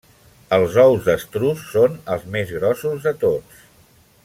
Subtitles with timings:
[0.55, 3.63] Els ous d'estruç són els més grossos de tots.